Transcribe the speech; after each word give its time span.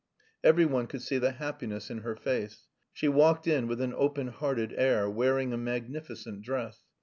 Every 0.43 0.65
one 0.65 0.87
could 0.87 1.03
see 1.03 1.19
the 1.19 1.33
happiness 1.33 1.91
in 1.91 1.99
her 1.99 2.15
face. 2.15 2.65
She 2.91 3.07
walked 3.07 3.45
in 3.45 3.67
with 3.67 3.79
an 3.81 3.93
open 3.95 4.29
hearted 4.29 4.73
air, 4.75 5.07
wearing 5.07 5.53
a 5.53 5.57
magnificent 5.57 6.41
dress. 6.41 6.79